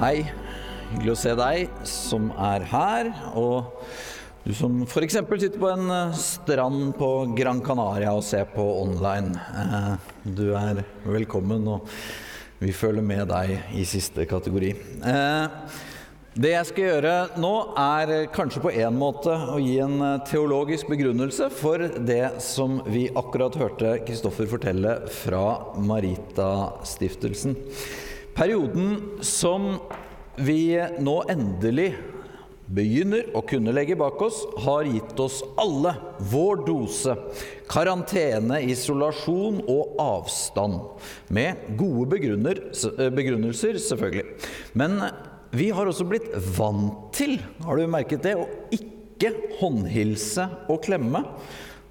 [0.00, 0.22] Hei.
[0.94, 3.10] Hyggelig å se deg som er her.
[3.36, 3.68] Og
[4.46, 5.18] du som f.eks.
[5.28, 9.36] sitter på en eh, strand på Gran Canaria og ser på online.
[9.36, 11.92] Eh, du er velkommen, og
[12.64, 14.72] vi følger med deg i siste kategori.
[15.04, 15.76] Eh,
[16.40, 21.52] det jeg skal gjøre nå, er kanskje på en måte å gi en teologisk begrunnelse
[21.52, 27.60] for det som vi akkurat hørte Kristoffer fortelle fra Marita-stiftelsen.
[28.40, 29.74] Perioden som
[30.40, 30.72] vi
[31.04, 31.90] nå endelig
[32.72, 35.92] begynner å kunne legge bak oss, har gitt oss alle
[36.30, 37.18] vår dose
[37.68, 40.80] karantene, isolasjon og avstand.
[41.28, 44.24] Med gode begrunnelser, selvfølgelig.
[44.72, 45.02] Men
[45.52, 51.26] vi har også blitt vant til, har du merket det, å ikke håndhilse og klemme.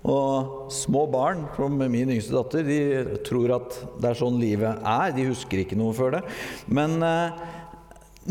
[0.07, 5.15] Og små barn, som min yngste datter, de tror at det er sånn livet er.
[5.15, 6.21] De husker ikke noe før det.
[6.71, 7.41] Men eh,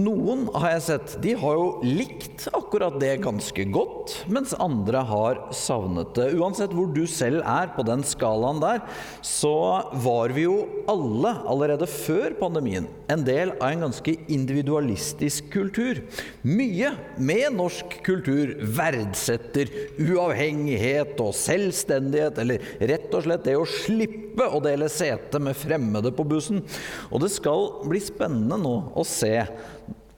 [0.01, 5.41] noen har jeg sett, de har jo likt akkurat det ganske godt, mens andre har
[5.55, 6.31] savnet det.
[6.39, 8.83] Uansett hvor du selv er på den skalaen der,
[9.25, 10.57] så var vi jo
[10.91, 16.03] alle allerede før pandemien en del av en ganske individualistisk kultur.
[16.47, 24.49] Mye med norsk kultur verdsetter uavhengighet og selvstendighet, eller rett og slett det å slippe
[24.49, 26.63] å dele sete med fremmede på bussen.
[27.11, 29.35] Og det skal bli spennende nå å se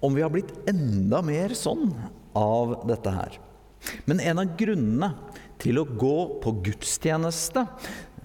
[0.00, 1.90] om vi har blitt enda mer sånn
[2.36, 3.38] av dette her.
[4.08, 5.14] Men en av grunnene
[5.60, 7.66] til å gå på gudstjeneste,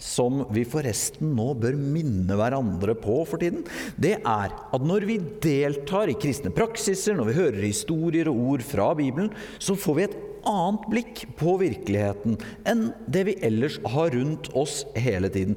[0.02, 3.64] som vi forresten nå bør minne hverandre på for tiden,
[3.96, 8.66] det er at når vi deltar i kristne praksiser, når vi hører historier og ord
[8.68, 12.36] fra Bibelen, så får vi et annet blikk på virkeligheten
[12.68, 15.56] enn det vi ellers har rundt oss hele tiden.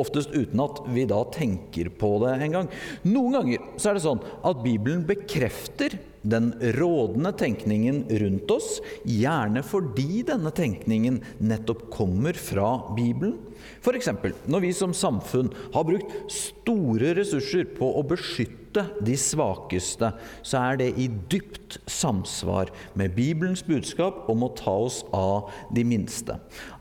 [0.00, 2.70] Oftest uten at vi da tenker på det engang.
[3.06, 8.68] Noen ganger så er det sånn at Bibelen bekrefter den rådende tenkningen rundt oss,
[9.08, 13.38] gjerne fordi denne tenkningen nettopp kommer fra Bibelen.
[13.80, 14.10] F.eks.
[14.50, 18.58] når vi som samfunn har brukt store ressurser på å beskytte
[19.02, 20.12] de svakeste,
[20.46, 25.84] så er det i dypt samsvar med Bibelens budskap om å ta oss av de
[25.86, 26.36] minste.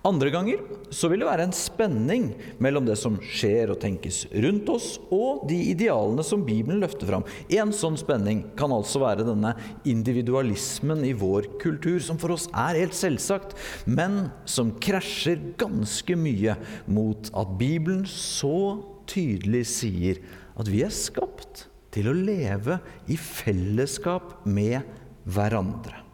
[0.07, 0.61] Andre ganger
[0.95, 2.29] så vil det være en spenning
[2.63, 7.25] mellom det som skjer og tenkes rundt oss, og de idealene som Bibelen løfter fram.
[7.51, 9.55] En sånn spenning kan altså være denne
[9.89, 13.57] individualismen i vår kultur, som for oss er helt selvsagt,
[13.89, 16.55] men som krasjer ganske mye
[16.89, 18.79] mot at Bibelen så
[19.09, 20.21] tydelig sier
[20.59, 22.79] at vi er skapt til å leve
[23.09, 24.85] i fellesskap med
[25.29, 26.05] hverandre.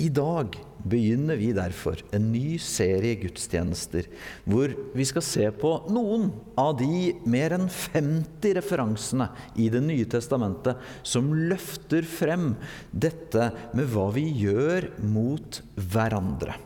[0.00, 0.54] I dag
[0.88, 4.06] begynner vi derfor en ny serie gudstjenester
[4.48, 6.30] hvor vi skal se på noen
[6.60, 9.28] av de mer enn 50 referansene
[9.60, 12.54] i Det nye testamentet som løfter frem
[12.90, 16.56] dette med hva vi gjør mot hverandre.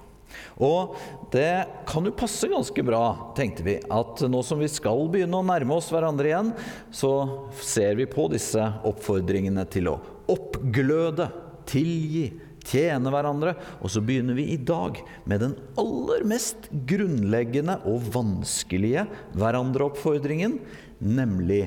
[0.62, 0.96] Og
[1.34, 5.46] det kan jo passe ganske bra, tenkte vi, at nå som vi skal begynne å
[5.46, 6.52] nærme oss hverandre igjen,
[6.94, 7.12] så
[7.60, 9.98] ser vi på disse oppfordringene til å
[10.30, 11.28] oppgløde,
[11.68, 12.28] tilgi,
[12.64, 13.54] tjene hverandre.
[13.84, 19.06] Og så begynner vi i dag med den aller mest grunnleggende og vanskelige
[19.36, 20.58] hverandreoppfordringen,
[21.04, 21.66] nemlig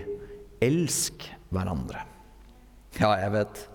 [0.64, 2.04] elsk hverandre.
[2.98, 3.66] Ja, jeg vet.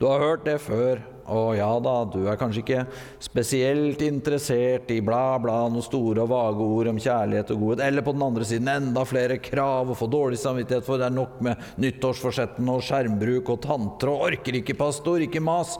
[0.00, 0.98] Du har hørt det før.
[1.30, 2.84] Å ja da, du er kanskje ikke
[3.22, 7.84] spesielt interessert i bla, bla, noen store og vage ord om kjærlighet og godhet.
[7.86, 11.14] Eller på den andre siden enda flere krav og få dårlig samvittighet, for det er
[11.14, 15.76] nok med nyttårsforsettene og skjermbruk og tanter og orker ikke pastor, ikke mas.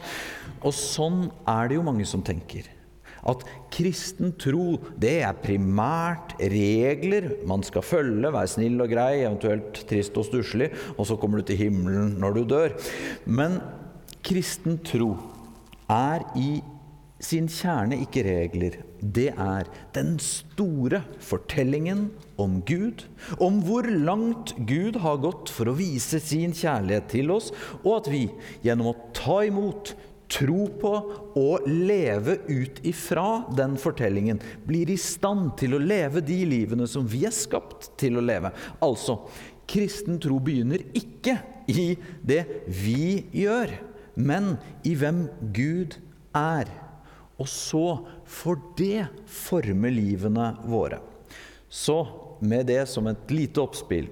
[0.63, 2.71] Og sånn er det jo mange som tenker.
[3.23, 9.85] At kristen tro, det er primært regler man skal følge, være snill og grei, eventuelt
[9.91, 12.75] trist og stusslig, og så kommer du til himmelen når du dør.
[13.27, 13.61] Men
[14.27, 15.15] kristen tro
[15.93, 16.61] er i
[17.23, 18.79] sin kjerne ikke regler.
[18.99, 22.09] Det er den store fortellingen
[22.41, 23.05] om Gud,
[23.43, 27.53] om hvor langt Gud har gått for å vise sin kjærlighet til oss,
[27.83, 28.25] og at vi
[28.67, 29.95] gjennom å ta imot,
[30.33, 30.91] tro på
[31.37, 37.05] og leve ut ifra den fortellingen blir i stand til å leve de livene som
[37.05, 38.49] vi er skapt til å leve.
[38.81, 39.19] Altså,
[39.69, 41.37] kristen tro begynner ikke
[41.69, 41.93] i
[42.25, 43.77] det vi gjør
[44.15, 44.57] men
[44.87, 45.99] i hvem Gud
[46.37, 46.71] er.
[47.41, 47.87] Og så
[48.29, 51.01] får det forme livene våre.
[51.73, 52.03] Så
[52.43, 54.11] med det som et lite oppspill,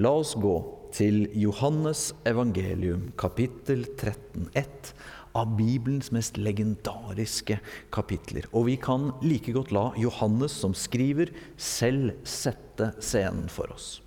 [0.00, 0.54] la oss gå
[0.92, 4.92] til Johannes evangelium, kapittel 13, ett
[5.36, 7.58] av Bibelens mest legendariske
[7.92, 8.46] kapitler.
[8.52, 14.01] Og vi kan like godt la Johannes, som skriver, selv sette scenen for oss.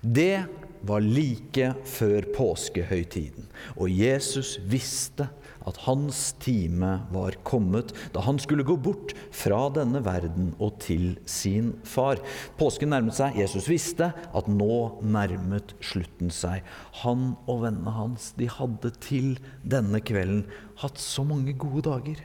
[0.00, 0.44] Det
[0.82, 3.46] var like før påskehøytiden,
[3.78, 5.28] og Jesus visste
[5.68, 11.14] at hans time var kommet da han skulle gå bort fra denne verden og til
[11.28, 12.20] sin far.
[12.58, 13.38] Påsken nærmet seg.
[13.38, 16.66] Jesus visste at nå nærmet slutten seg.
[17.04, 20.46] Han og vennene hans de hadde til denne kvelden
[20.82, 22.18] hatt så mange gode dager.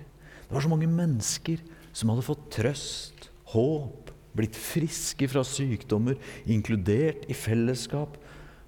[0.48, 1.62] Det var så mange mennesker
[1.94, 4.07] som hadde fått trøst, håp,
[4.38, 8.18] blitt friske fra sykdommer, inkludert i fellesskap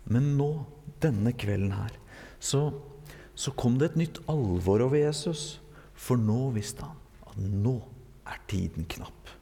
[0.10, 0.50] men nå,
[1.04, 1.94] denne kvelden her,
[2.42, 2.70] så,
[3.38, 5.60] så kom det et nytt alvor over Jesus.
[6.00, 6.98] For nå visste han
[7.30, 7.76] at nå
[8.30, 9.36] er tiden knapp.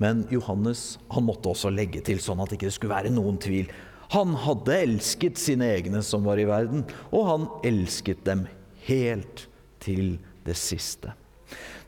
[0.00, 3.68] Men Johannes han måtte også legge til, sånn at det ikke skulle være noen tvil.
[4.14, 8.46] Han hadde elsket sine egne som var i verden, og han elsket dem
[8.88, 9.44] helt
[9.84, 10.16] til
[10.46, 11.12] det siste.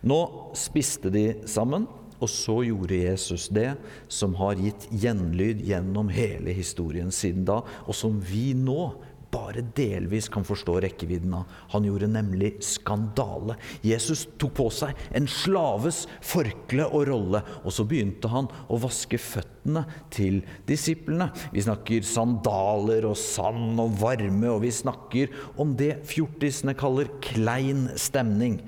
[0.04, 0.20] Nå
[0.56, 1.86] spiste de sammen,
[2.20, 3.74] og så gjorde Jesus det
[4.12, 8.92] som har gitt gjenlyd gjennom hele historien siden da, og som vi nå
[9.30, 11.50] bare delvis kan forstå rekkevidden av.
[11.72, 13.56] Han gjorde nemlig skandale.
[13.86, 19.20] Jesus tok på seg en slaves forkle og rolle, og så begynte han å vaske
[19.20, 21.30] føttene til disiplene.
[21.54, 27.88] Vi snakker sandaler og sand og varme, og vi snakker om det fjortisene kaller klein
[28.00, 28.60] stemning.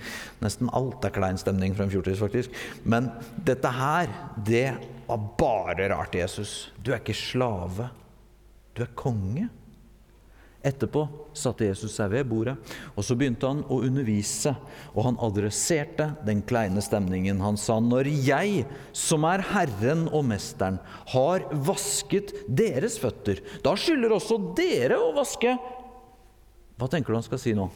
[0.45, 2.55] Nesten alt er klein stemning fra en fjortis, faktisk.
[2.85, 3.11] Men
[3.47, 4.13] dette her,
[4.47, 4.69] det
[5.09, 6.71] var bare rart, Jesus.
[6.79, 7.91] Du er ikke slave.
[8.73, 9.51] Du er konge.
[10.63, 12.55] Etterpå satte Jesus seg ved bordet,
[12.95, 14.53] og så begynte han å undervise.
[14.95, 17.43] Og han adresserte den kleine stemningen.
[17.43, 20.79] Han sa, 'Når jeg, som er Herren og Mesteren,
[21.11, 25.59] har vasket deres føtter, da skylder også dere å vaske.'
[26.79, 27.69] Hva tenker du han skal si nå?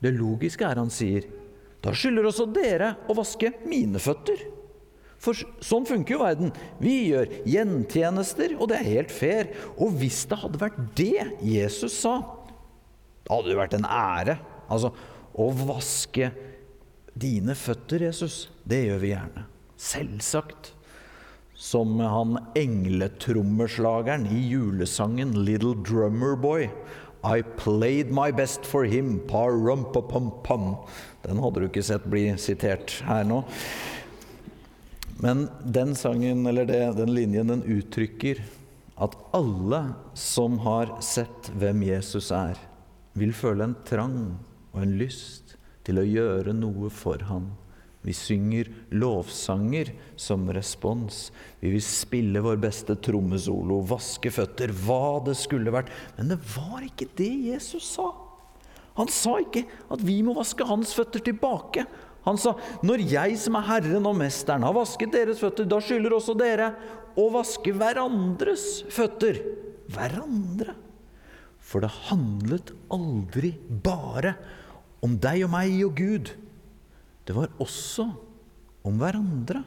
[0.00, 1.24] Det logiske er han sier,
[1.80, 4.59] 'Da skylder også dere å vaske mine føtter.'
[5.20, 6.52] For sånn funker jo verden.
[6.80, 9.50] Vi gjør gjentjenester, og det er helt fair.
[9.76, 12.18] Og hvis det hadde vært det Jesus sa,
[13.26, 14.38] da hadde det vært en ære.
[14.72, 14.94] Altså,
[15.36, 16.30] å vaske
[17.20, 19.44] dine føtter, Jesus, det gjør vi gjerne.
[19.80, 20.72] Selvsagt.
[21.60, 26.70] Som han engletrommeslageren i julesangen 'Little Drummer Boy'.
[27.22, 30.76] I played my best for him, pa rumpa pum pum.
[31.22, 33.42] Den hadde du ikke sett bli sitert her nå.
[35.20, 38.40] Men den sangen, eller det, den linjen, den uttrykker
[39.00, 39.80] at alle
[40.16, 42.56] som har sett hvem Jesus er,
[43.16, 44.20] vil føle en trang
[44.72, 47.50] og en lyst til å gjøre noe for ham.
[48.00, 51.26] Vi synger lovsanger som respons.
[51.60, 55.92] Vi vil spille vår beste trommesolo, vaske føtter, hva det skulle vært.
[56.16, 58.08] Men det var ikke det Jesus sa.
[58.96, 61.84] Han sa ikke at vi må vaske hans føtter tilbake.
[62.26, 66.12] Han sa, 'Når jeg som er Herren og Mesteren, har vasket deres føtter, da skylder
[66.12, 66.74] også dere
[67.16, 69.40] å vaske hverandres føtter.'
[69.90, 70.76] Hverandre.
[71.58, 74.36] For det handlet aldri bare
[75.02, 76.30] om deg og meg og Gud.
[77.26, 78.06] Det var også
[78.86, 79.64] om hverandre.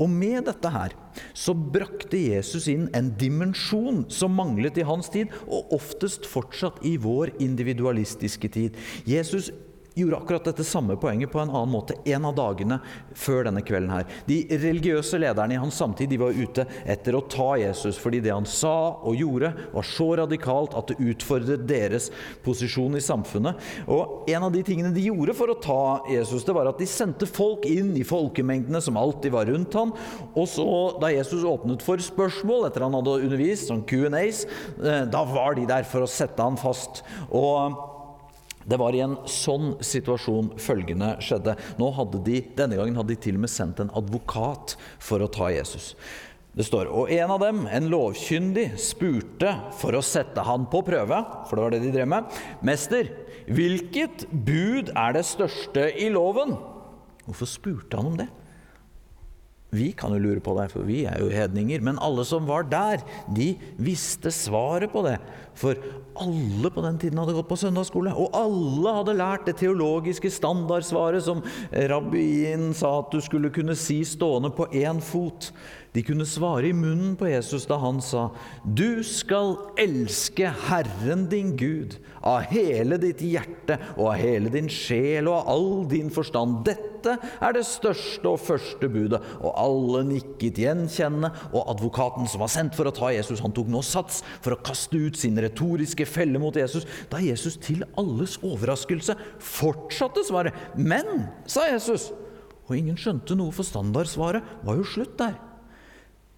[0.00, 0.94] Og med dette her
[1.36, 6.96] så brakte Jesus inn en dimensjon som manglet i hans tid, og oftest fortsatt i
[7.00, 8.78] vår individualistiske tid.
[9.08, 9.50] Jesus
[9.94, 12.78] gjorde akkurat dette samme poenget på en annen måte en av dagene
[13.18, 13.90] før denne kvelden.
[13.92, 14.06] her.
[14.26, 18.32] De religiøse lederne i hans samtid de var ute etter å ta Jesus fordi det
[18.32, 22.10] han sa og gjorde, var så radikalt at det utfordret deres
[22.44, 23.60] posisjon i samfunnet.
[23.88, 26.86] Og En av de tingene de gjorde for å ta Jesus, det var at de
[26.88, 29.92] sendte folk inn i folkemengdene som alltid var rundt ham.
[30.32, 30.66] Og så,
[31.02, 34.44] da Jesus åpnet for spørsmål etter han hadde undervist, sånn Q&As,
[34.80, 37.02] eh, da var de der for å sette han fast.
[37.28, 37.91] Og
[38.68, 41.56] det var i en sånn situasjon følgende skjedde.
[41.80, 45.30] Nå hadde de, Denne gangen hadde de til og med sendt en advokat for å
[45.32, 45.92] ta Jesus.
[46.52, 51.22] Det står Og en av dem, en lovkyndig, spurte for å sette han på prøve,
[51.48, 53.08] for det var det de drev med, 'Mester,
[53.48, 56.58] hvilket bud er det største i loven?'
[57.24, 58.28] Hvorfor spurte han om det?
[59.72, 61.80] Vi kan jo lure på det, for vi er jo hedninger.
[61.80, 63.00] Men alle som var der,
[63.32, 65.14] de visste svaret på det.
[65.56, 65.80] For
[66.20, 68.12] alle på den tiden hadde gått på søndagsskole.
[68.12, 71.40] Og alle hadde lært det teologiske standardsvaret som
[71.88, 75.48] rabbien sa at du skulle kunne si stående på én fot.
[75.92, 78.30] De kunne svare i munnen på Jesus da han sa,
[78.64, 85.28] 'Du skal elske Herren din Gud av hele ditt hjerte og av hele din sjel
[85.28, 89.20] og av all din forstand.' Dette er det største og første budet.
[89.42, 93.68] Og alle nikket gjenkjennende, og advokaten som var sendt for å ta Jesus, han tok
[93.68, 98.38] nå sats for å kaste ut sin retoriske felle mot Jesus, da Jesus til alles
[98.40, 100.54] overraskelse fortsatte svaret.
[100.74, 102.12] 'Men', sa Jesus.
[102.70, 105.51] Og ingen skjønte noe, for standardsvaret var jo slutt der.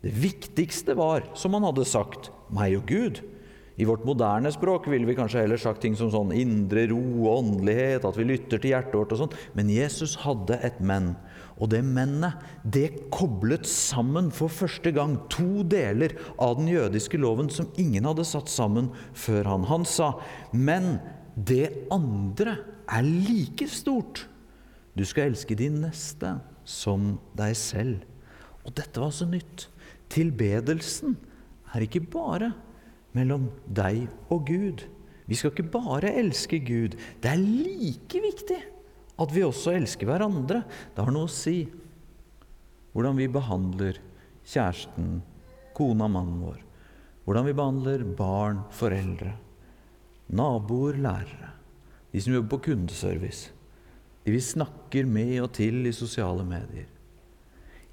[0.05, 3.23] Det viktigste var, som han hadde sagt, meg og Gud.
[3.81, 7.39] I vårt moderne språk ville vi kanskje heller sagt ting som sånn indre ro og
[7.41, 9.35] åndelighet, at vi lytter til hjertet vårt og sånn.
[9.57, 11.15] Men Jesus hadde et men.
[11.57, 17.49] Og det mennet, det koblet sammen for første gang to deler av den jødiske loven
[17.51, 19.69] som ingen hadde satt sammen før han.
[19.73, 20.13] Han sa,
[20.53, 20.99] men
[21.35, 22.59] det andre
[22.93, 24.27] er like stort.
[24.95, 26.37] Du skal elske din neste
[26.69, 28.05] som deg selv.
[28.69, 29.71] Og dette var så nytt.
[30.15, 31.17] Tilbedelsen
[31.75, 32.53] er ikke bare
[33.15, 34.85] mellom deg og Gud.
[35.27, 36.97] Vi skal ikke bare elske Gud.
[37.23, 38.61] Det er like viktig
[39.15, 40.63] at vi også elsker hverandre.
[40.95, 41.65] Det har noe å si
[42.95, 43.99] hvordan vi behandler
[44.47, 45.19] kjæresten,
[45.75, 46.61] kona, mannen vår.
[47.25, 49.33] Hvordan vi behandler barn, foreldre,
[50.37, 51.51] naboer, lærere.
[52.13, 53.51] De som jobber på kundeservice.
[54.25, 56.87] De vi snakker med og til i sosiale medier.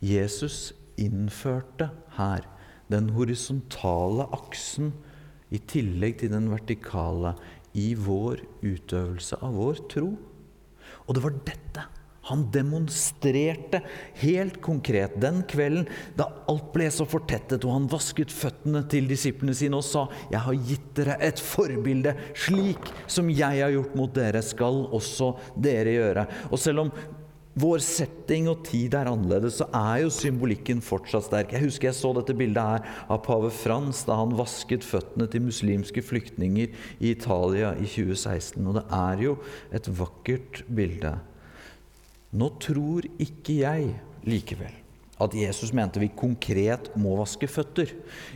[0.01, 1.89] Jesus innførte
[2.21, 2.49] her
[2.91, 4.91] den horisontale aksen
[5.51, 7.33] i tillegg til den vertikale
[7.77, 10.11] i vår utøvelse av vår tro.
[11.07, 11.87] Og det var dette
[12.29, 13.81] han demonstrerte
[14.21, 15.87] helt konkret den kvelden
[16.17, 20.39] da alt ble så fortettet, og han vasket føttene til disiplene sine og sa, 'Jeg
[20.45, 22.15] har gitt dere et forbilde.
[22.35, 26.91] Slik som jeg har gjort mot dere, skal også dere gjøre.' Og selv om
[27.59, 31.55] vår setting og tid er annerledes, så er jo symbolikken fortsatt sterk.
[31.55, 35.43] Jeg husker jeg så dette bildet her av pave Frans da han vasket føttene til
[35.49, 38.61] muslimske flyktninger i Italia i 2016.
[38.63, 39.35] Og det er jo
[39.75, 41.17] et vakkert bilde.
[42.31, 43.91] Nå tror ikke jeg
[44.23, 44.77] likevel
[45.21, 47.91] at Jesus mente vi konkret må vaske føtter.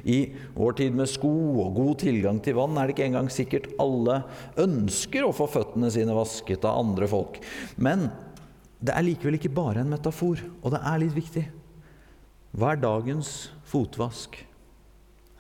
[0.06, 1.32] I vår tid med sko
[1.64, 4.20] og god tilgang til vann er det ikke engang sikkert alle
[4.62, 7.40] ønsker å få føttene sine vasket av andre folk.
[7.82, 8.10] Men
[8.86, 11.46] det er likevel ikke bare en metafor, og det er litt viktig.
[12.56, 13.32] Hva er dagens
[13.68, 14.38] fotvask?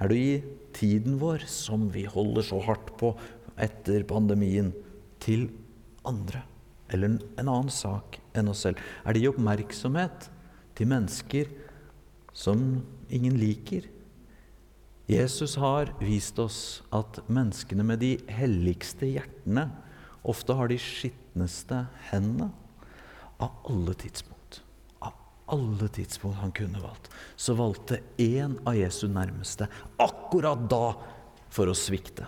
[0.01, 0.33] Er det å gi
[0.75, 3.13] tiden vår, som vi holder så hardt på
[3.61, 4.73] etter pandemien,
[5.23, 5.47] til
[6.05, 6.43] andre?
[6.93, 8.81] eller en annen sak enn oss selv?
[9.03, 10.29] Er det å gi oppmerksomhet
[10.77, 11.51] til mennesker
[12.35, 13.87] som ingen liker?
[15.09, 16.59] Jesus har vist oss
[16.95, 19.67] at menneskene med de helligste hjertene
[20.25, 22.49] ofte har de skitneste hendene.
[23.37, 24.61] Av alle tidspunkt,
[24.99, 25.13] av
[25.45, 29.67] alle tidspunkt han kunne valgt, så valgte én av Jesu nærmeste
[29.99, 30.95] akkurat da
[31.49, 32.27] for å svikte.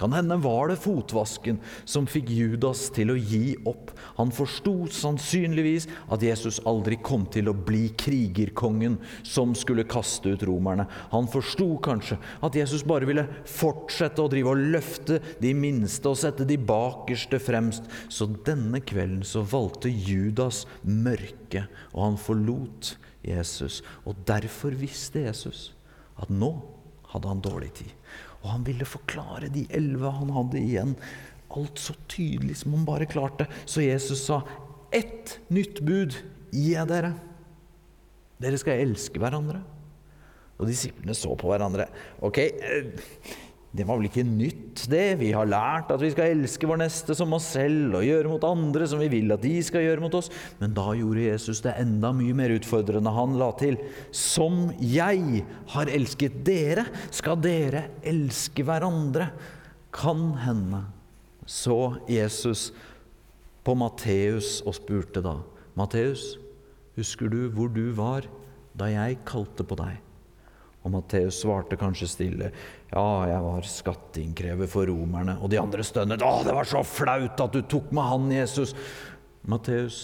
[0.00, 3.92] Kan hende var det fotvasken som fikk Judas til å gi opp.
[4.16, 10.46] Han forsto sannsynligvis at Jesus aldri kom til å bli krigerkongen som skulle kaste ut
[10.48, 10.88] romerne.
[11.12, 16.18] Han forsto kanskje at Jesus bare ville fortsette å drive og løfte de minste og
[16.18, 17.86] sette de bakerste fremst.
[18.08, 23.82] Så denne kvelden så valgte Judas mørket, og han forlot Jesus.
[24.08, 25.70] Og derfor visste Jesus
[26.18, 26.54] at nå
[27.12, 27.92] hadde han dårlig tid.
[28.42, 30.96] Og han ville forklare de elleve han hadde igjen,
[31.52, 33.46] alt så tydelig som han bare klarte.
[33.66, 34.42] Så Jesus sa,
[34.92, 36.16] 'Ett nytt bud
[36.50, 37.14] gir jeg dere.'
[38.42, 39.62] Dere skal elske hverandre.
[40.58, 41.86] Og disiplene så på hverandre.
[42.20, 42.84] Ok, eh,
[43.72, 45.14] det var vel ikke nytt, det.
[45.22, 48.44] Vi har lært at vi skal elske vår neste som oss selv og gjøre mot
[48.44, 50.28] andre som vi vil at de skal gjøre mot oss.
[50.60, 53.14] Men da gjorde Jesus det enda mye mer utfordrende.
[53.16, 53.80] Han la til
[54.12, 55.40] Som jeg
[55.72, 59.30] har elsket dere, skal dere elske hverandre.
[59.92, 60.84] Kan hende
[61.48, 62.70] så Jesus
[63.64, 65.38] på Matteus og spurte da
[65.80, 66.34] Matteus,
[66.98, 68.28] husker du hvor du var
[68.76, 69.96] da jeg kalte på deg?
[70.82, 72.48] Og Matteus svarte kanskje stille.
[72.90, 75.36] Ja, jeg var skatteinnkrever for romerne.
[75.40, 76.24] Og de andre stønnet.
[76.26, 78.74] Å, det var så flaut at du tok med han, Jesus.
[79.46, 80.02] Matteus,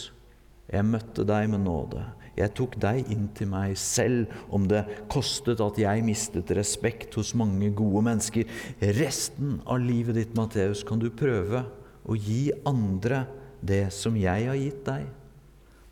[0.70, 2.04] jeg møtte deg med nåde.
[2.38, 7.34] Jeg tok deg inn til meg selv om det kostet at jeg mistet respekt hos
[7.38, 8.46] mange gode mennesker.
[9.00, 11.64] Resten av livet ditt, Matteus, kan du prøve
[12.06, 13.24] å gi andre
[13.58, 15.08] det som jeg har gitt deg.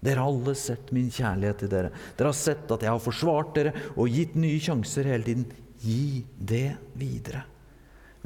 [0.05, 1.91] Dere har alle sett min kjærlighet til dere.
[2.19, 5.47] Dere har sett at jeg har forsvart dere og gitt nye sjanser hele tiden.
[5.83, 7.45] Gi det videre.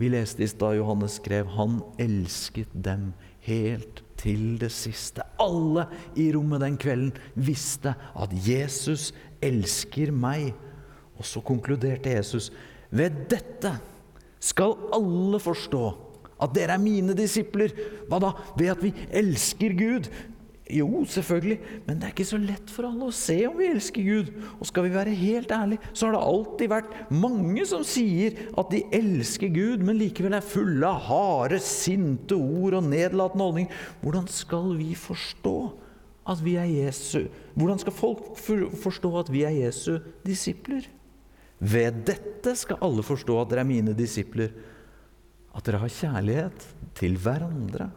[0.00, 3.11] Vi leste i stad Johannes skrev han elsket dem
[3.45, 5.25] helt til det siste.
[5.41, 5.87] Alle
[6.17, 9.11] i rommet den kvelden visste at Jesus
[9.45, 10.53] elsker meg.
[11.21, 12.49] Og så konkluderte Jesus
[12.91, 13.75] ved dette
[14.41, 15.85] skal alle forstå
[16.41, 17.75] at dere er mine disipler.
[18.09, 18.31] Hva da?
[18.57, 20.09] Ved at vi elsker Gud.
[20.71, 24.07] Jo, selvfølgelig, men det er ikke så lett for alle å se om vi elsker
[24.07, 24.31] Gud.
[24.59, 28.71] Og skal vi være helt ærlige, så har det alltid vært mange som sier at
[28.73, 33.85] de elsker Gud, men likevel er fulle av harde, sinte ord og nedlatende holdninger.
[34.05, 35.57] Hvordan skal vi forstå
[36.31, 37.25] at vi er Jesu
[37.59, 40.87] Hvordan skal folk forstå at vi er Jesu disipler?
[41.61, 44.53] Ved dette skal alle forstå at dere er mine disipler,
[45.53, 47.91] at dere har kjærlighet til hverandre.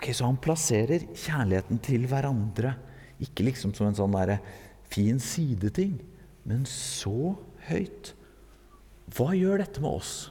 [0.00, 2.72] Ok, Så han plasserer kjærligheten til hverandre
[3.20, 4.38] ikke liksom som en sånn der
[4.88, 5.98] fin sideting,
[6.48, 7.34] men så
[7.66, 8.14] høyt.
[9.12, 10.30] Hva gjør dette med oss?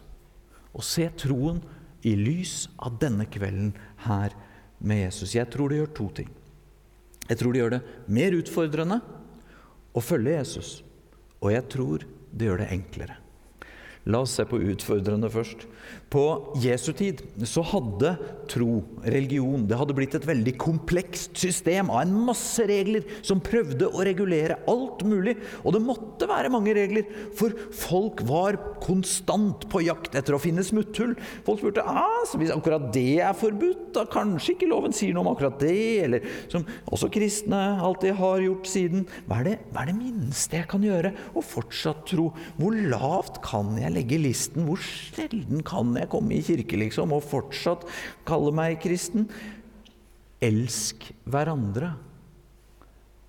[0.74, 1.62] Å se troen
[2.02, 3.76] i lys av denne kvelden
[4.08, 4.34] her
[4.82, 5.38] med Jesus.
[5.38, 6.34] Jeg tror det gjør to ting.
[7.30, 9.02] Jeg tror det gjør det mer utfordrende
[9.94, 10.80] å følge Jesus.
[11.46, 13.22] Og jeg tror det gjør det enklere.
[14.10, 15.68] La oss se på utfordrende først.
[16.10, 18.16] På Jesu tid så hadde
[18.50, 23.86] tro, religion, det hadde blitt et veldig komplekst system av en masse regler som prøvde
[23.86, 25.36] å regulere alt mulig.
[25.62, 27.06] Og det måtte være mange regler,
[27.38, 31.14] for folk var konstant på jakt etter å finne smutthull.
[31.46, 35.28] Folk spurte ah, så hvis akkurat det er forbudt, da kanskje ikke loven sier noe
[35.28, 35.78] om akkurat det.
[36.08, 39.06] Eller som også kristne alltid har gjort siden.
[39.30, 41.14] Hva er det, hva er det minste jeg kan gjøre?
[41.36, 42.32] Og fortsatt tro.
[42.58, 44.66] Hvor lavt kan jeg legge listen?
[44.66, 47.84] Hvor sjelden kan jeg komme i kirke, liksom, og fortsatt
[48.28, 49.28] kalle meg kristen?
[50.40, 51.98] Elsk hverandre.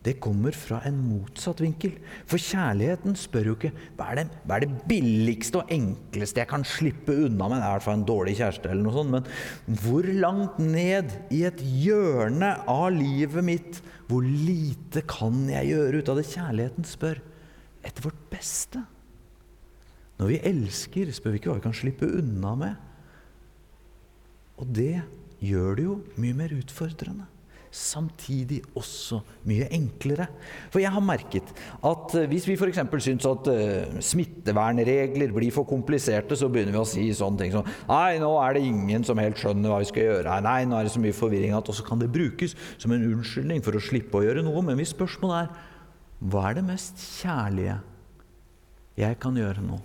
[0.01, 1.99] Det kommer fra en motsatt vinkel.
[2.29, 6.49] For kjærligheten spør jo ikke hva er, det, hva er det billigste og enkleste jeg
[6.49, 7.59] kan slippe unna med.
[7.59, 9.13] Det er i hvert fall en dårlig kjæreste, eller noe sånt.
[9.13, 16.01] Men hvor langt ned i et hjørne av livet mitt, hvor lite kan jeg gjøre
[16.01, 17.21] ut av det kjærligheten spør?
[17.85, 18.81] Etter vårt beste.
[20.21, 22.87] Når vi elsker, spør vi ikke hva vi kan slippe unna med.
[24.61, 25.01] Og det
[25.41, 27.25] gjør det jo mye mer utfordrende.
[27.71, 30.27] Samtidig også mye enklere.
[30.75, 31.53] For jeg har merket
[31.87, 32.81] at eh, hvis vi f.eks.
[33.05, 37.69] syns at uh, smittevernregler blir for kompliserte, så begynner vi å si sånne ting som
[37.89, 40.41] Nei, nå er det ingen som helt skjønner hva vi skal gjøre.
[40.45, 43.63] Nei, nå er det så mye forvirring at også kan det brukes som en unnskyldning
[43.65, 44.65] for å slippe å gjøre noe.
[44.67, 45.69] Men hvis spørsmålet er
[46.29, 47.79] hva er det mest kjærlige
[48.99, 49.79] jeg kan gjøre nå?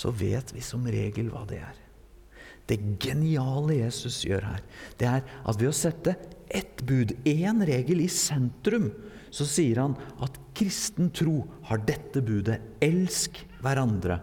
[0.00, 1.78] Så vet vi som regel hva det er.
[2.70, 4.60] Det geniale Jesus gjør her,
[4.96, 6.14] det er at ved å sette
[6.50, 8.88] ett bud, én regel, i sentrum,
[9.30, 14.18] så sier han at kristen tro har dette budet elsk hverandre.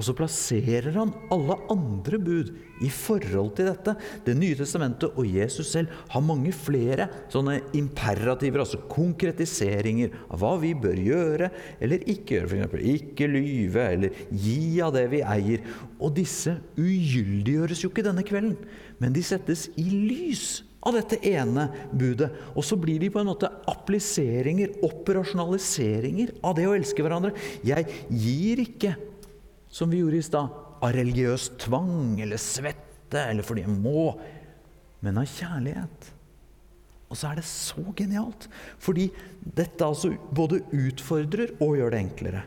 [0.00, 3.92] Og så plasserer han alle andre bud i forhold til dette.
[4.24, 10.54] Det nye testamentet og Jesus selv har mange flere sånne imperativer, altså konkretiseringer av hva
[10.62, 11.50] vi bør gjøre
[11.84, 12.70] eller ikke gjøre.
[12.70, 12.86] F.eks.
[12.94, 15.68] ikke lyve eller gi av det vi eier.
[16.00, 18.56] Og disse ugyldiggjøres jo ikke denne kvelden,
[19.04, 22.30] men de settes i lys av dette ene budet.
[22.56, 27.36] Og så blir de på en måte appliseringer, operasjonaliseringer av det å elske hverandre.
[27.68, 28.96] Jeg gir ikke
[29.70, 34.14] som vi gjorde i stad, av religiøs tvang eller svette eller fordi jeg må,
[35.04, 36.08] men av kjærlighet.
[37.10, 38.46] Og så er det så genialt,
[38.78, 39.08] fordi
[39.42, 42.42] dette altså både utfordrer og gjør det enklere.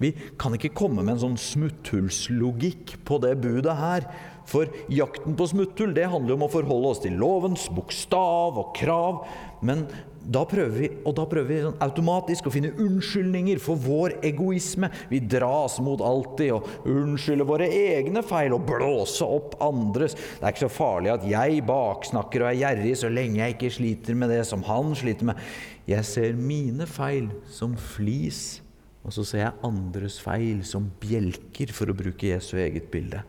[0.00, 4.06] Vi kan ikke komme med en sånn smutthullslogikk på det budet her.
[4.48, 9.26] For jakten på smutthull det handler om å forholde oss til lovens bokstav og krav.
[9.62, 9.84] Men
[10.20, 14.90] da prøver vi, og da prøver vi sånn automatisk å finne unnskyldninger for vår egoisme.
[15.12, 20.16] Vi dras mot alltid og unnskylder våre egne feil og blåser opp andres.
[20.16, 23.74] Det er ikke så farlig at jeg baksnakker og er gjerrig så lenge jeg ikke
[23.76, 25.44] sliter med det som han sliter med.
[25.88, 28.60] Jeg ser mine feil som flis,
[29.00, 33.22] og så ser jeg andres feil som bjelker, for å bruke Jesu eget bilde.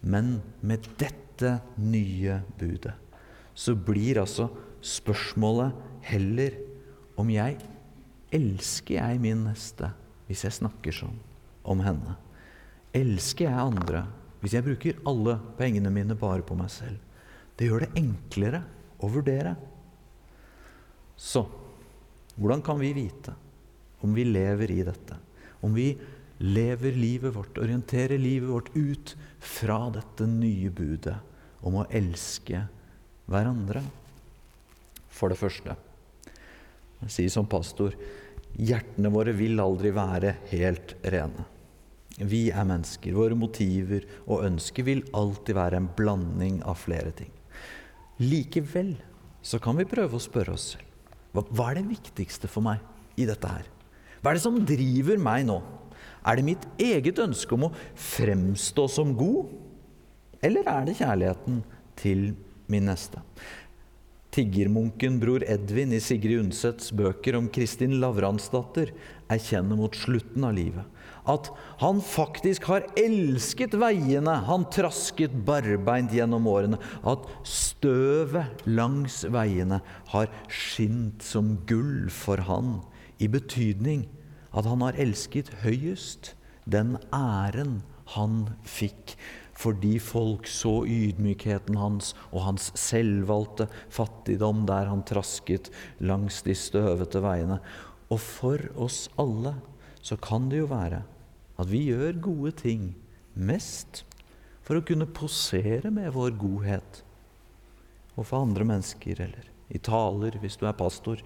[0.00, 2.96] Men med dette nye budet
[3.56, 4.48] så blir altså
[4.84, 5.76] spørsmålet
[6.08, 6.56] heller
[7.20, 7.58] om jeg
[8.32, 9.90] elsker jeg min neste
[10.28, 11.18] hvis jeg snakker sånn
[11.68, 12.14] om henne.
[12.96, 14.04] Elsker jeg andre
[14.40, 16.96] hvis jeg bruker alle pengene mine bare på meg selv?
[17.56, 18.62] Det gjør det enklere
[19.00, 19.52] å vurdere.
[21.20, 21.44] Så
[22.40, 23.34] hvordan kan vi vite
[24.00, 25.18] om vi lever i dette?
[25.60, 25.92] Om vi
[26.40, 31.16] lever livet vårt, orienterer livet vårt ut fra dette nye budet
[31.60, 32.64] om å elske
[33.30, 33.84] hverandre?
[35.10, 35.76] For det første
[37.00, 37.94] jeg sier som pastor
[38.60, 41.46] hjertene våre vil aldri være helt rene.
[42.20, 43.14] Vi er mennesker.
[43.16, 47.30] Våre motiver og ønsker vil alltid være en blanding av flere ting.
[48.20, 48.92] Likevel
[49.40, 50.86] så kan vi prøve å spørre oss selv
[51.30, 52.82] hva, hva er det viktigste for meg
[53.16, 53.68] i dette her?
[54.20, 55.60] Hva er det som driver meg nå?
[56.20, 59.48] Er det mitt eget ønske om å fremstå som god,
[60.44, 61.62] eller er det kjærligheten
[62.00, 62.30] til
[62.70, 63.20] min neste?
[64.34, 68.92] tiggermunken bror Edvin i Sigrid Undsets bøker om Kristin Lavransdatter
[69.30, 70.86] erkjenner mot slutten av livet.
[71.28, 71.50] At
[71.82, 76.78] han faktisk har elsket veiene han trasket barbeint gjennom årene.
[77.02, 79.80] At støvet langs veiene
[80.14, 82.78] har skint som gull for han.
[83.20, 84.06] I betydning
[84.56, 86.34] at han har elsket høyest
[86.70, 87.80] den æren
[88.16, 89.14] han fikk
[89.60, 95.68] fordi folk så ydmykheten hans og hans selvvalgte fattigdom der han trasket
[96.00, 97.58] langs de støvete veiene.
[98.08, 99.52] Og for oss alle
[100.00, 101.02] så kan det jo være
[101.60, 102.94] at vi gjør gode ting
[103.36, 104.06] mest
[104.64, 107.02] for å kunne posere med vår godhet
[108.16, 111.20] overfor andre mennesker, eller i taler hvis du er pastor.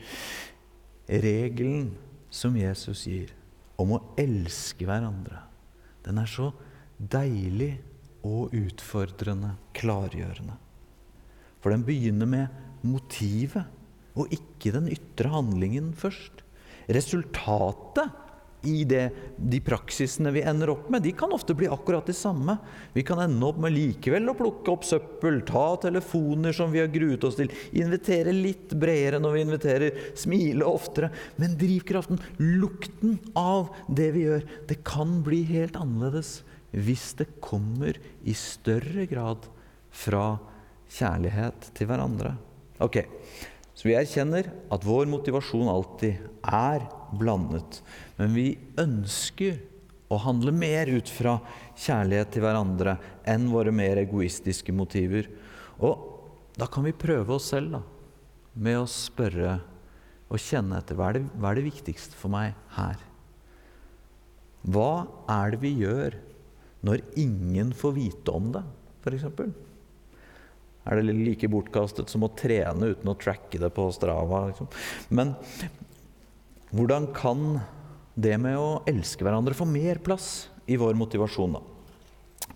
[1.08, 1.92] Regelen
[2.32, 3.32] som Jesus gir
[3.80, 5.42] om å elske hverandre,
[6.04, 6.50] den er så
[6.98, 7.74] deilig
[8.24, 10.56] og utfordrende, klargjørende.
[11.60, 13.68] For den begynner med motivet,
[14.14, 16.44] og ikke den ytre handlingen først.
[16.92, 18.12] Resultatet
[18.64, 22.56] i det, de praksisene vi ender opp med, de kan ofte bli akkurat de samme.
[22.92, 26.92] Vi kan ende opp med likevel å plukke opp søppel, ta telefoner som vi har
[26.92, 31.12] gruet oss til, invitere litt bredere når vi inviterer, smile oftere.
[31.40, 36.40] Men drivkraften, lukten av det vi gjør, det kan bli helt annerledes
[36.74, 39.46] hvis det kommer i større grad
[39.94, 40.34] fra
[40.94, 42.34] kjærlighet til hverandre.
[42.82, 43.04] Ok,
[43.74, 46.84] Så vi erkjenner at vår motivasjon alltid er
[47.18, 47.80] blandet.
[48.18, 48.48] Men vi
[48.80, 49.58] ønsker
[50.12, 51.38] å handle mer ut fra
[51.74, 52.96] kjærlighet til hverandre
[53.28, 55.26] enn våre mer egoistiske motiver.
[55.82, 56.10] Og
[56.54, 57.82] da kan vi prøve oss selv da,
[58.54, 59.58] med å spørre
[60.30, 63.00] og kjenne etter hva er, det, hva er det viktigste for meg her?
[64.64, 66.16] Hva er det vi gjør
[66.86, 68.62] når ingen får vite om det,
[69.02, 69.26] f.eks.?
[70.84, 74.46] Er det like bortkastet som å trene uten å tracke det på Strava?
[74.50, 74.68] Liksom?
[75.16, 75.32] Men
[76.74, 77.46] hvordan kan
[78.14, 81.62] det med å elske hverandre få mer plass i vår motivasjon, da?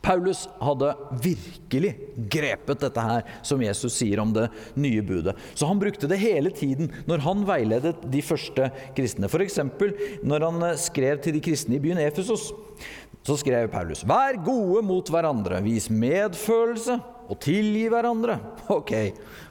[0.05, 0.93] Paulus hadde
[1.25, 1.91] virkelig
[2.31, 4.47] grepet dette her som Jesus sier om det
[4.79, 5.35] nye budet.
[5.59, 9.29] Så han brukte det hele tiden når han veiledet de første kristne.
[9.29, 9.59] F.eks.
[10.23, 12.51] når han skrev til de kristne i byen Efesos.
[13.27, 18.39] Så skrev Paulus.: Vær gode mot hverandre, vis medfølelse og tilgi hverandre.
[18.69, 18.91] Ok,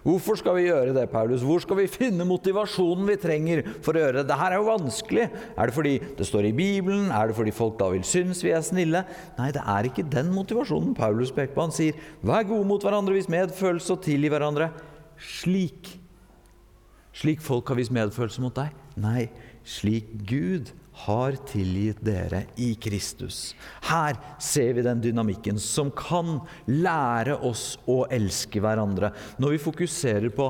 [0.05, 1.41] hvorfor skal vi gjøre det, Paulus?
[1.41, 4.27] Hvor skal vi finne motivasjonen vi trenger for å gjøre det?
[4.29, 5.23] Dette er jo vanskelig.
[5.57, 7.07] Er det fordi det står i Bibelen?
[7.09, 9.01] Er det fordi folk da vil synes vi er snille?
[9.39, 11.65] Nei, det er ikke den motivasjonen Paulus peker på.
[11.65, 14.69] Han sier, vær gode mot hverandre, vis medfølelse og tilgi hverandre.
[15.17, 15.95] Slik.
[17.17, 18.77] Slik folk har vist medfølelse mot deg?
[19.01, 19.31] Nei,
[19.65, 20.69] slik Gud
[21.05, 23.55] har tilgitt dere i Kristus.
[23.85, 29.11] Her ser vi den dynamikken som kan lære oss å elske hverandre.
[29.37, 30.49] Når vi fokuserer på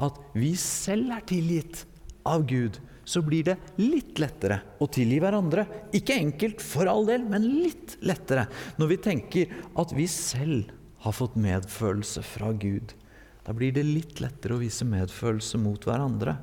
[0.00, 1.84] at vi selv er tilgitt
[2.28, 5.66] av Gud, så blir det litt lettere å tilgi hverandre.
[5.96, 8.46] Ikke enkelt, for all del, men litt lettere
[8.78, 10.70] når vi tenker at vi selv
[11.02, 12.94] har fått medfølelse fra Gud.
[13.42, 16.36] Da blir det litt lettere å vise medfølelse mot hverandre.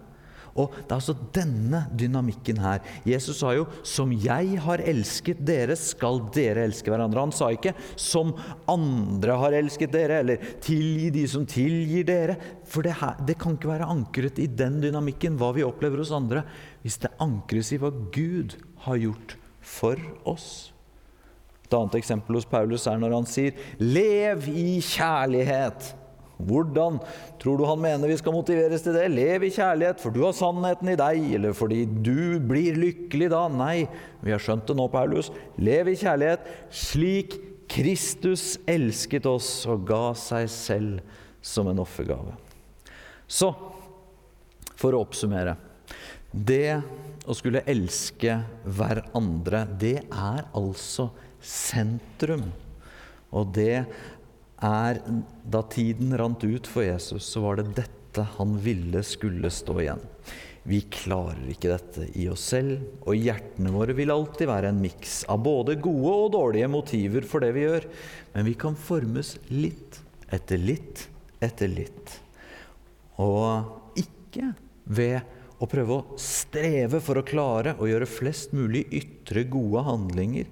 [0.57, 2.81] Og det er altså denne dynamikken her.
[3.05, 7.19] Jesus sa jo 'Som jeg har elsket dere, skal dere elske hverandre'.
[7.19, 8.33] Han sa ikke 'som
[8.67, 12.37] andre har elsket dere', eller 'tilgi de som tilgir dere'.
[12.65, 16.11] For det, her, det kan ikke være ankret i den dynamikken, hva vi opplever hos
[16.11, 16.43] andre,
[16.81, 20.73] hvis det ankres i hva Gud har gjort for oss.
[21.67, 25.96] Et annet eksempel hos Paulus er når han sier 'lev i kjærlighet'.
[26.37, 26.99] Hvordan
[27.41, 29.07] tror du han mener vi skal motiveres til det?
[29.09, 33.47] Lev i kjærlighet, for du har sannheten i deg, eller fordi du blir lykkelig da?
[33.49, 33.87] Nei,
[34.21, 35.31] vi har skjønt det nå, Paulus.
[35.57, 42.35] Lev i kjærlighet slik Kristus elsket oss og ga seg selv som en offergave.
[43.27, 43.49] Så,
[44.77, 45.57] for å oppsummere
[46.31, 46.77] Det
[47.27, 51.09] å skulle elske hverandre, det er altså
[51.41, 52.45] sentrum.
[53.35, 53.87] Og det
[54.63, 55.01] er
[55.47, 60.01] Da tiden rant ut for Jesus, så var det dette han ville skulle stå igjen.
[60.67, 65.21] Vi klarer ikke dette i oss selv, og hjertene våre vil alltid være en miks
[65.31, 67.87] av både gode og dårlige motiver for det vi gjør,
[68.33, 70.01] men vi kan formes litt
[70.33, 71.05] etter litt
[71.39, 72.17] etter litt.
[73.23, 74.51] Og ikke
[74.91, 75.21] ved
[75.57, 80.49] å prøve å streve for å klare å gjøre flest mulig ytre gode handlinger,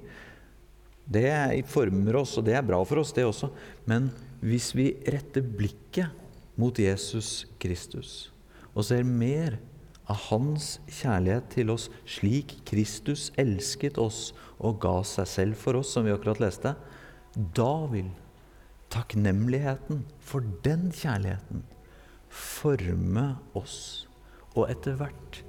[1.06, 3.52] det former oss, og det er bra for oss, det også.
[3.90, 4.10] Men
[4.42, 6.10] hvis vi retter blikket
[6.60, 8.32] mot Jesus Kristus
[8.76, 9.58] og ser mer
[10.12, 15.94] av hans kjærlighet til oss slik Kristus elsket oss og ga seg selv for oss,
[15.94, 16.76] som vi akkurat leste,
[17.36, 18.12] da vil
[18.94, 21.64] takknemligheten for den kjærligheten
[22.36, 24.08] forme oss,
[24.56, 25.42] og etter hvert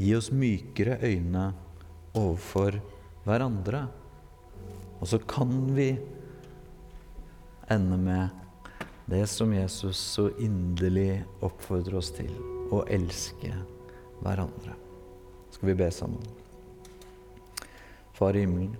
[0.00, 1.50] gi oss mykere øyne
[2.16, 2.80] overfor
[3.26, 3.84] hverandre.
[5.00, 5.94] Og så kan vi
[7.70, 8.28] ende med
[9.10, 12.30] det som Jesus så inderlig oppfordrer oss til
[12.70, 13.50] å elske
[14.20, 14.76] hverandre.
[15.50, 16.22] Skal vi be sammen?
[18.14, 18.76] Far i himmelen.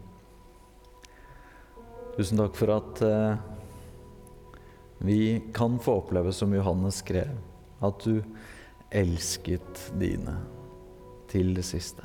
[2.15, 3.41] Tusen takk for at eh,
[5.01, 5.21] vi
[5.57, 7.33] kan få oppleve, som Johannes skrev,
[7.81, 8.21] at du
[8.93, 10.37] elsket dine
[11.31, 12.00] til det siste.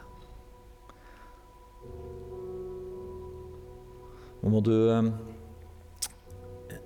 [4.46, 5.08] Nå må du eh,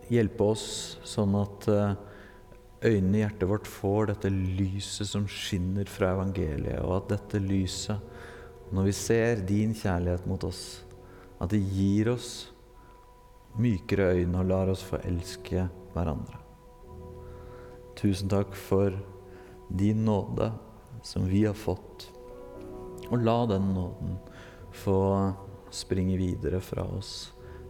[0.07, 0.67] hjelpe oss
[1.03, 1.97] sånn at eh,
[2.87, 7.99] øynene i hjertet vårt får dette lyset som skinner fra evangeliet, og at dette lyset,
[8.71, 10.61] når vi ser din kjærlighet mot oss,
[11.35, 12.29] at det gir oss
[13.59, 16.39] mykere øyne og lar oss få elske hverandre.
[17.99, 18.95] Tusen takk for
[19.67, 20.47] din nåde
[21.03, 22.07] som vi har fått,
[23.09, 24.15] og la den nåden
[24.79, 25.01] få
[25.75, 27.33] springe videre fra oss